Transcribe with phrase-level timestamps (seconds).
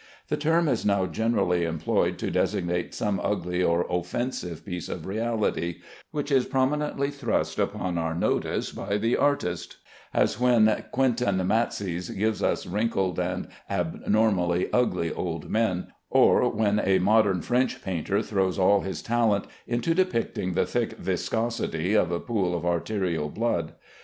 [0.29, 5.81] The term is now generally employed to designate some ugly or offensive piece of reality
[6.09, 9.77] which is prominently thrust upon our notice by the artist;
[10.11, 16.97] as when Quintin Matseys gives us wrinkled and abnormally ugly old men, or when a
[16.97, 22.57] modern French painter throws all his talent into depicting the thick viscosity of a pool
[22.57, 23.73] of arterial blood.